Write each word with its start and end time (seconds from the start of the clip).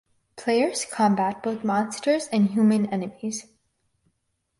Players 0.35 0.83
combat 0.85 1.43
both 1.43 1.63
monsters 1.63 2.27
and 2.33 2.49
human 2.49 2.87
enemies. 2.87 3.45